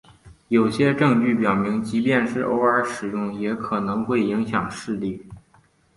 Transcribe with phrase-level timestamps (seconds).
[0.47, 5.23] 有些证据表明即便是偶尔使用也可能会影响视力。